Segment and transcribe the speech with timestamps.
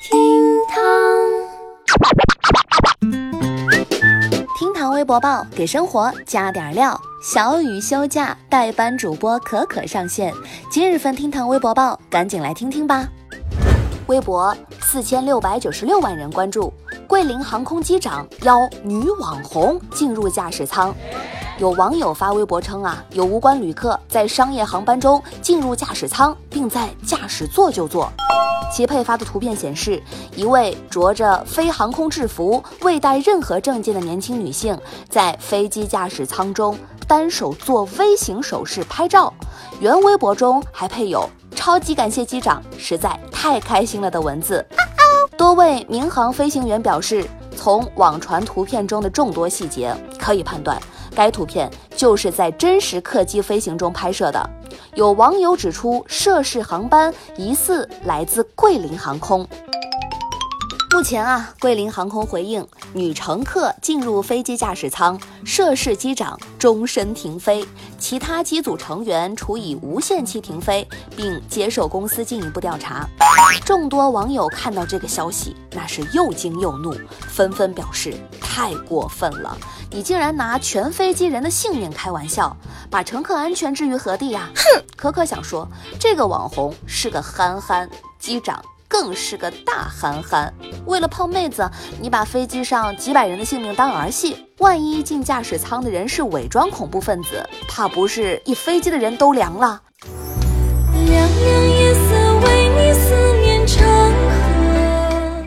[0.00, 0.16] 厅
[0.68, 0.80] 堂，
[4.56, 6.98] 厅堂微博报给生活加点料。
[7.20, 10.32] 小雨休假，代班主播可可上线。
[10.70, 13.08] 今日份厅堂微博报，赶紧来听听吧。
[14.06, 16.72] 微博四千六百九十六万人关注，
[17.08, 20.94] 桂林航空机长邀女网红进入驾驶舱。
[21.58, 28.12] 有网友发微博称啊，有无关旅客在商业航班中进入驾驶舱，并在驾驶座就坐。
[28.70, 30.02] 其配发的图片显示，
[30.36, 39.32] 一位着着非航空制服、未带任何证件的年轻女性，在飞机驾驶舱中单手做 V 型手势拍照。
[39.80, 44.64] 原微博中还配有“超级感谢机长，实在太开心了”的文字。
[45.36, 47.24] 多位民航飞行员表示，
[47.56, 50.80] 从网传图片中的众多细节可以判断。
[51.18, 54.50] 该图片就是在真实客机飞行中拍摄的。
[54.94, 59.44] 有网友指出，涉事航班疑似来自桂林航空。
[60.98, 67.64] 目前啊，桂林航空回应，女乘客进入飞机驾驶舱，涉事机长终身停飞，
[68.00, 70.84] 其他机组成员处以无限期停飞，
[71.16, 73.08] 并接受公司进一步调查。
[73.64, 76.92] 众多网友看到这个消息，那是又惊又怒，
[77.28, 79.56] 纷纷表示太过分了，
[79.92, 82.56] 你竟然拿全飞机人的性命开玩笑，
[82.90, 84.50] 把乘客安全置于何地呀？
[84.52, 84.82] 哼！
[84.96, 85.68] 可可想说，
[86.00, 87.88] 这个网红是个憨憨，
[88.18, 88.60] 机长。
[88.88, 90.52] 更是个大憨憨，
[90.86, 94.46] 为了泡妹子，你把飞机上几百人的性命当儿戏。
[94.58, 99.80] 万一进驾驶舱的人是伪装恐怖分子，怕不是一飞机的人都凉了。
[100.92, 102.00] 凉凉夜色
[102.40, 105.44] 为你思念长河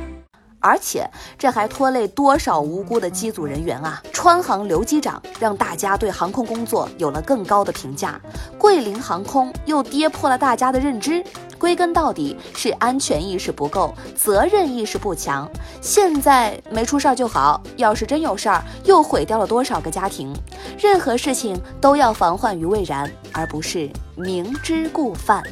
[0.60, 4.02] 而且这还拖累多少无辜的机组人员啊！
[4.14, 8.22] 川航刘机长让大家对航空工作有了更高的评价，
[8.60, 11.24] 桂林航空又跌破了大家的认知。
[11.62, 15.48] 归根到底是安全意识不够，责任意识不强。
[15.80, 20.34] 现在没出事儿就好，要是真有事儿，又毁掉了多少个家庭？
[20.80, 25.44] 任何事情都要防患于未然，而不是明知故犯。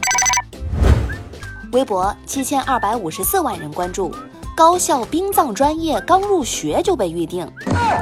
[1.73, 4.11] 微博七千二百五十四万人关注。
[4.57, 7.47] 高校殡葬专业刚入学就被预定，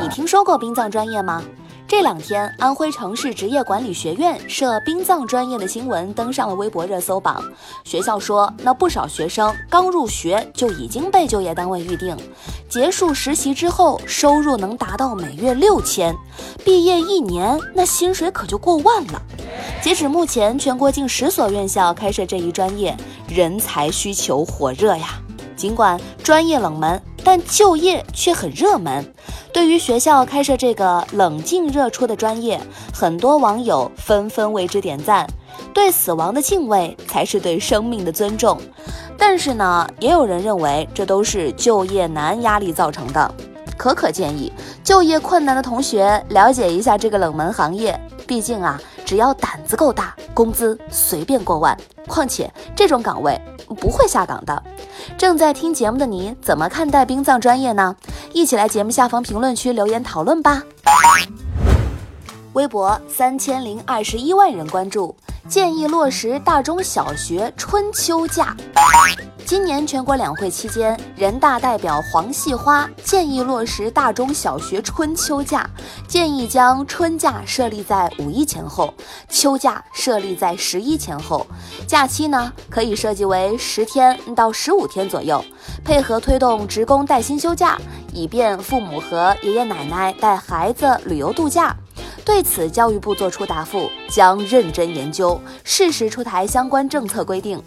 [0.01, 1.43] 你听说过殡葬专业吗？
[1.87, 7.41] 这两天，安徽城市职业管理学院设殡葬专业的新闻登上了微博热搜榜。
[7.85, 12.15] 学校说，那不少学生刚入学就已经被就业单位预定，
[12.67, 16.13] 结束实习之后，收入能达到每月六千，
[16.65, 19.21] 毕业一年那薪水可就过万了。
[19.81, 22.97] 截止目前，全国近十所院校开设这一专业，
[23.29, 25.21] 人才需求火热呀。
[25.57, 29.03] 尽管专业冷门，但就业却很热门。
[29.51, 32.61] 对于学校开设这个冷静热出的专业，
[32.93, 35.27] 很多网友纷纷为之点赞。
[35.73, 38.59] 对死亡的敬畏才是对生命的尊重。
[39.17, 43.33] 但是呢，也有人认为这都是就业难压力造成的。
[43.75, 44.51] 可可建议，
[44.83, 47.99] 就业困难的同学了解一下这个冷门行业。
[48.25, 51.77] 毕竟啊，只要胆子够大，工资随便过万。
[52.07, 53.39] 况且这种岗位
[53.75, 54.63] 不会下岗的。
[55.17, 57.95] 正在听节目的你，怎么看待殡葬专业呢？
[58.33, 60.63] 一起来节目下方评论区留言讨论吧。
[62.53, 65.15] 微博三千零二十一万人关注。
[65.47, 68.55] 建议落实大中小学春秋假。
[69.45, 75.69] 今年全国两会期间，人大代表黄细花建议落实大中小学春秋假，
[76.05, 78.93] 建议将春假设立在五一前后，
[79.29, 81.47] 秋假设立在十一前后，
[81.87, 85.41] 假期呢可以设计为十天到十五天左右，
[85.85, 87.79] 配合推动职工带薪休假，
[88.11, 91.73] 以便父母和爷爷奶奶带孩子旅游度假。
[92.27, 97.57] 对此，教育部作出答复，将认真研究，适时出台相关政策规定。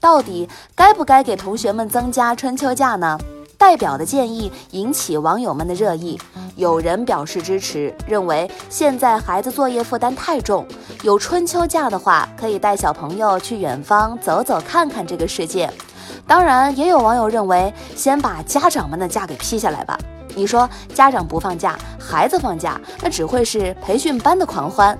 [0.00, 3.16] 到底该不该给同学们增加春秋假呢？
[3.56, 6.20] 代表的建议引起网友们的热议，
[6.56, 10.66] 有人表示支持，认为现在孩子作业负担太重，
[11.02, 15.72] 有春秋假的话，可以带小朋友去远方走走看看这个世界。
[16.26, 19.96] 当然，也有网友认为，先把家长们的假给批下来吧。
[20.34, 24.96] 你说家长不放假，孩子放假，那只会是培训班的狂欢。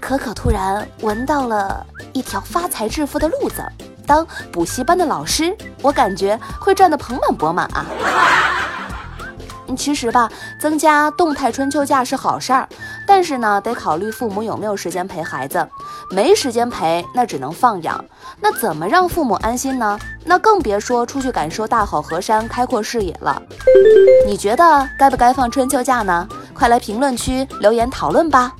[0.00, 3.62] 可可突然闻到了一条发财致富的路子，
[4.06, 7.84] 当补习班的老师，我感觉会赚得盆满钵满啊。
[9.76, 12.66] 其实吧，增加动态春秋假是好事儿，
[13.06, 15.68] 但是呢，得考虑父母有没有时间陪孩子。
[16.10, 18.02] 没时间陪，那只能放养。
[18.40, 19.98] 那怎么让父母安心呢？
[20.24, 23.40] 那更别说出去感受大好河山、开阔视野了。
[24.26, 26.26] 你觉得该不该放春秋假呢？
[26.54, 28.52] 快来评论区留言讨论吧。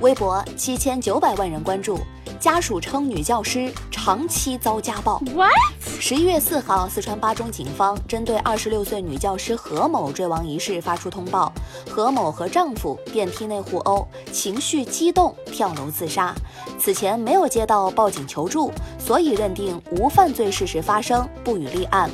[0.00, 1.98] 微博七千九百万人关注，
[2.40, 5.20] 家属称女教师长期遭家暴。
[6.06, 11.50] 十一月四号，四川巴中警方针对二十六岁女教师何某坠亡一事发出通报：
[11.88, 16.34] 何某和丈夫电梯内互殴，情绪激动跳楼自杀。
[16.78, 22.10] 此前没有接到报警求助，所以认定无犯罪事实发生，不予立案。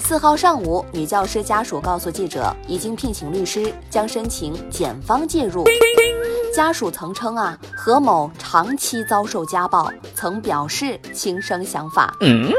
[0.00, 5.64] 四号上午，女教师家属告诉记者，已经聘请律师，将申请检方介入。
[6.52, 12.14] 家属曾称啊，何某长期遭受家暴，曾表示轻生想法。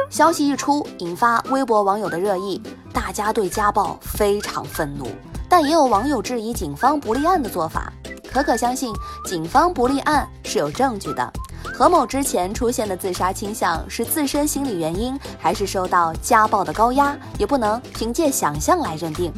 [0.09, 2.59] 消息一出，引发微博网友的热议，
[2.91, 5.07] 大家对家暴非常愤怒，
[5.47, 7.93] 但也有网友质疑警方不立案的做法。
[8.31, 8.91] 可可相信，
[9.25, 11.31] 警方不立案是有证据的。
[11.63, 19.31] 何某之前出现的自杀倾向是自身心理原因，还是受到家暴的高压，也不能凭借想象来认定。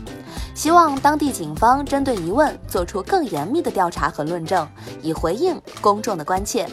[0.55, 4.67] 希望当地警方针对疑问做出更严密的调查和论证，
[5.01, 6.67] 以回应公众的关切。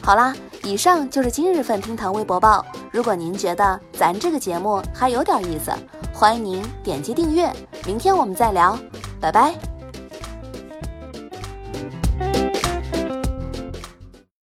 [0.00, 2.64] 好啦，以上就是今日份厅堂微博报。
[2.90, 5.72] 如果您觉得咱这个节目还有点意思，
[6.12, 7.52] 欢迎您点击订阅。
[7.84, 8.78] 明天我们再聊，
[9.20, 9.71] 拜拜。